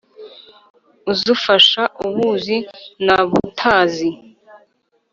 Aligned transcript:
Uzufasha 1.11 1.81
ubuzi 2.07 2.57
nabutazi 3.05 4.09